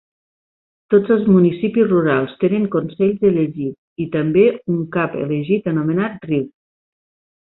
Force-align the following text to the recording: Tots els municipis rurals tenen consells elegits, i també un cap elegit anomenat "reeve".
Tots 0.93 1.11
els 1.15 1.27
municipis 1.33 1.89
rurals 1.89 2.31
tenen 2.45 2.65
consells 2.77 3.27
elegits, 3.31 3.77
i 4.05 4.09
també 4.17 4.47
un 4.77 4.81
cap 4.97 5.19
elegit 5.25 5.71
anomenat 5.75 6.27
"reeve". 6.31 6.53